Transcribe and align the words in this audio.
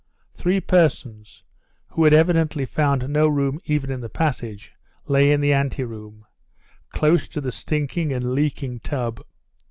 Three 0.33 0.59
persons, 0.59 1.43
who 1.89 2.05
had 2.05 2.11
evidently 2.11 2.65
found 2.65 3.07
no 3.07 3.27
room 3.27 3.59
even 3.65 3.91
in 3.91 4.01
the 4.01 4.09
passage, 4.09 4.73
lay 5.05 5.31
in 5.31 5.41
the 5.41 5.53
anteroom, 5.53 6.25
close 6.89 7.27
to 7.27 7.39
the 7.39 7.51
stinking 7.51 8.11
and 8.11 8.31
leaking 8.33 8.79
tub. 8.79 9.21